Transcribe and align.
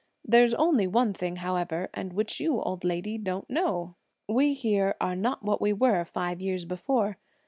There's 0.25 0.55
only 0.55 0.87
one 0.87 1.13
thing, 1.13 1.35
however, 1.35 1.91
and 1.93 2.11
which 2.13 2.39
you, 2.39 2.59
old 2.59 2.83
lady, 2.83 3.19
don't 3.19 3.47
know. 3.51 3.97
We 4.27 4.53
here 4.55 4.95
are 4.99 5.15
not 5.15 5.43
what 5.43 5.61
we 5.61 5.73
were 5.73 6.03
five 6.05 6.41
years 6.41 6.65
before. 6.65 7.19